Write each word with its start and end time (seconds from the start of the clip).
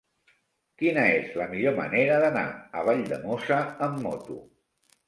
Quina 0.81 1.03
és 1.17 1.35
la 1.41 1.47
millor 1.53 1.77
manera 1.81 2.17
d'anar 2.25 2.47
a 2.81 2.85
Valldemossa 2.91 3.65
amb 3.91 4.07
moto? 4.09 4.43